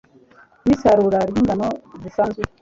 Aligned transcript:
n'isarura 0.65 1.19
ry'ingano 1.29 1.67
zisanzwe 2.01 2.41